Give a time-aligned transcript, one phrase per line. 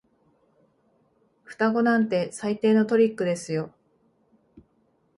[1.43, 3.71] 双子なんて最低のトリックですよ。